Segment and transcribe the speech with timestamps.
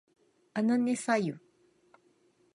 [0.55, 1.39] あなねさゆ